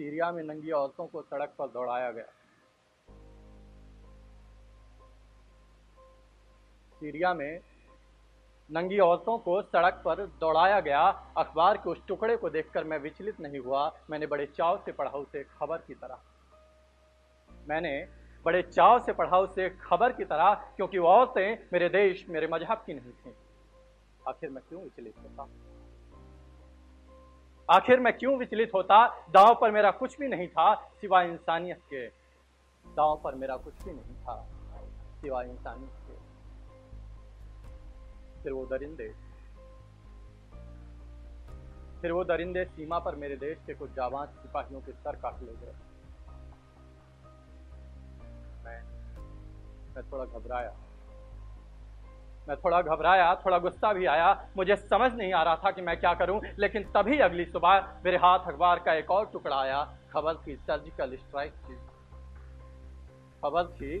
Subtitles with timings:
[0.00, 2.24] Syria में नंगी औरतों को सड़क पर दौड़ाया गया।
[6.92, 7.60] सीरिया में
[8.70, 11.02] नंगी औरतों को सड़क पर दौड़ाया गया।
[11.36, 15.18] अखबार के उस टुकड़े को देखकर मैं विचलित नहीं हुआ। मैंने बड़े चाव से पढ़ा
[15.18, 16.18] उसे खबर की तरह।
[17.68, 18.08] मैंने
[18.44, 22.82] बड़े चाव से पढ़ा उसे खबर की तरह, क्योंकि वो औरतें मेरे देश, मेरे मज़हब
[22.86, 23.34] की नहीं थी।
[24.28, 25.48] आखिर मैं क्यों विचलित होता?
[27.70, 29.26] आखिर मैं क्यों विचलित होता?
[29.30, 32.06] दांव पर मेरा कुछ भी नहीं था सिवाय इंसानियत के।
[32.94, 34.46] दांव पर मेरा कुछ भी नहीं था
[35.20, 36.16] सिवाय इंसानियत के।
[38.42, 39.14] फिर वो दरिंदे।
[42.00, 45.52] फिर वो दरिंदे सीमा पर मेरे देश के कुछ जाबाज सिपाहियों के सर काट ले
[45.52, 45.74] गए।
[48.64, 48.82] मैं
[49.94, 50.76] मैं थोड़ा घबराया।
[52.50, 56.00] मैं थोड़ा घबराया, थोड़ा गुस्सा भी आया। मुझे समझ नहीं आ रहा था कि मैं
[56.00, 60.34] क्या करूँ, लेकिन तभी अगली सुबह मेरे हाथ अखबार का एक और टुकड़ा आया, खबर
[60.34, 61.76] थी सर्जिकल स्ट्राइक की।
[63.42, 64.00] खबर थी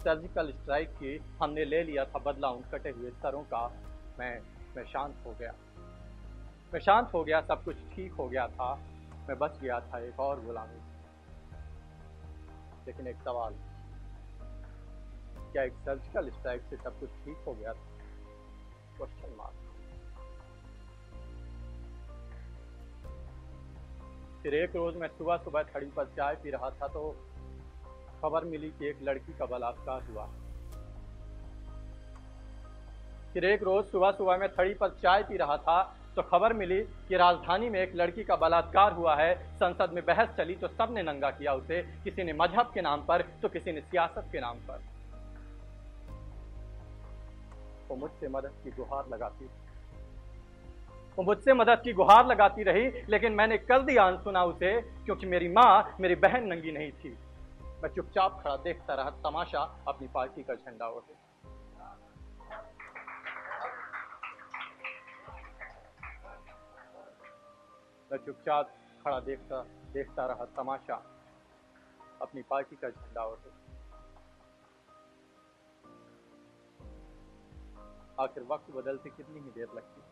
[0.00, 3.72] सर्जिकल स्ट्राइक की। हमने ले लिया था बदला उन कटे हुए सरों का।
[4.18, 4.38] मैं
[4.76, 5.52] मैं शांत हो गया।
[6.74, 8.74] मैं शांत हो गया, सब कुछ ठीक हो गया था।
[9.28, 10.80] मैं बच गया था एक और गुलामी।
[12.86, 13.54] लेकिन एक सवाल।
[15.52, 17.72] क्या एक सर्जिकल स्ट्राइक से सब कुछ ठीक हो गया?
[18.98, 19.54] क्वेश्चन मार्क
[24.42, 27.08] फिर एक रोज मैं सुबह सुबह खड़ी पर चाय पी रहा था तो
[28.22, 30.26] खबर मिली कि एक लड़की का बलात्कार हुआ।
[33.32, 35.82] फिर एक रोज सुबह सुबह मैं थड़ी पर चाय पी रहा था
[36.16, 40.28] तो खबर मिली कि राजधानी में एक लड़की का बलात्कार हुआ है। संसद में बहस
[40.36, 43.80] चली तो सबने नंगा किया उसे। किसी ने मज़हब के नाम पर तो किसी ने
[43.80, 44.80] सियासत के नाम पर।
[47.88, 49.44] वो मुझसे मदद की गुहार लगाती
[51.18, 55.48] वो मुझसे मदद की गुहार लगाती रही, लेकिन मैंने कर दिया सुना उसे, क्योंकि मेरी
[55.48, 57.16] माँ मेरी बहन नंगी नहीं थी।
[57.82, 61.14] मैं चुपचाप खड़ा देखता रहा, तमाशा अपनी पार्टी का झंडा उठे
[68.10, 68.70] मैं चुपचाप
[69.04, 70.94] खड़ा देखता देखता रहा, तमाशा
[72.22, 73.67] अपनी पार्टी का झंडा उठे
[78.20, 80.02] आखिर वक्त बदलते कितनी ही देर लगती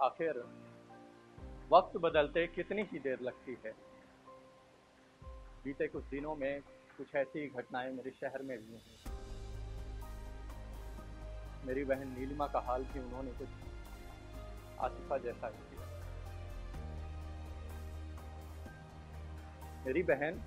[0.00, 0.42] आखिर
[1.72, 3.72] वक्त बदलते कितनी ही देर लगती है।
[5.64, 6.60] बीते कुछ दिनों में
[6.96, 8.80] कुछ ऐसी घटनाएँ मेरे शहर में हुई
[11.66, 13.48] मेरी बहन नीलिमा का हाल भी उन्होंने कुछ
[14.80, 15.86] आसिफा जैसा ही किया।
[19.86, 20.40] मेरी बहन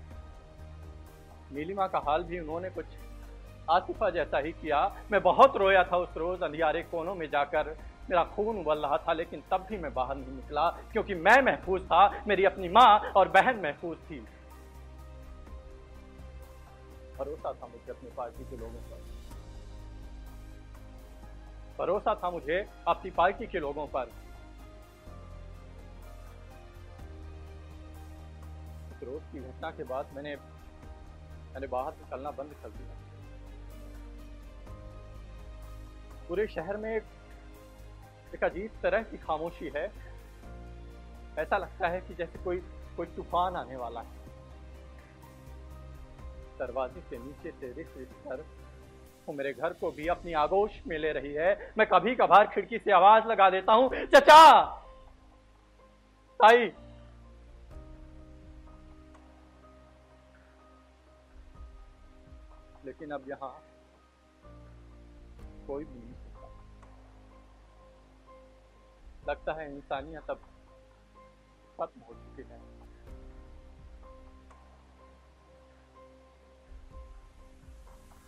[1.51, 2.85] नीलिमा का हाल भी उन्होंने कुछ
[3.69, 7.77] आसिफा जैसा ही किया। मैं बहुत रोया था उस रोज, अंधियारे कोनों में जाकर।
[8.09, 11.81] मेरा खून उबल रहा था, लेकिन तब भी मैं बाहर नहीं निकला, क्योंकि मैं महफूज
[11.81, 14.19] था, मेरी अपनी माँ और बहन महफूज थी।
[17.17, 19.00] भरोसा था मुझे अपनी पार्टी के लोगों पर।
[21.77, 24.11] भरोसा था मुझे अपनी पार्टी के लोगों पर।
[29.03, 30.35] रोज की घटना के बाद मैंने
[31.53, 33.10] मैंने बाहर निकलना बंद कर दिया।
[36.31, 39.84] पूरे शहर में एक, अजीब तरह की खामोशी है।
[41.38, 42.58] ऐसा लगता है कि जैसे कोई
[42.97, 44.19] कोई तूफ़ान आने वाला है।
[46.59, 48.46] दरवाजे के नीचे से रिस रिस कर
[49.28, 52.78] वो मेरे घर को भी अपनी आगोश में ले रही है। मैं कभी कभार खिड़की
[52.78, 54.62] से आवाज़ लगा देता हूँ चचा!
[56.40, 56.72] ताई!
[62.86, 63.52] लेकिन अब यहाँ
[65.71, 66.47] कोई भी नहीं। सुनता
[69.27, 70.47] लगता है इंसानियत अब
[71.77, 72.59] खत्म हो चुकी है।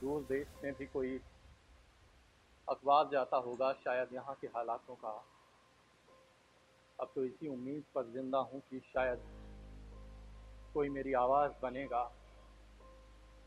[0.01, 1.19] दूर देश में भी कोई
[2.67, 5.11] अखबार जाता होगा शायद यहाँ के हालातों का।
[6.99, 9.19] अब तो इसी उम्मीद पर ज़िंदा हूँ कि शायद
[10.73, 12.03] कोई मेरी आवाज़ बनेगा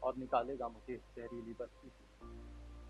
[0.03, 2.05] और निकालेगा मुझे इस जहरीली बस्ती से।